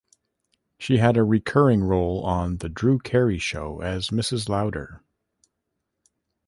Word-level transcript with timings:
She 0.79 0.97
had 0.97 1.15
a 1.15 1.23
recurring 1.23 1.83
role 1.83 2.23
on 2.25 2.57
"The 2.57 2.69
Drew 2.69 2.97
Carey 2.97 3.37
Show" 3.37 3.81
as 3.81 4.09
Mrs. 4.09 4.49
Lauder. 4.49 5.03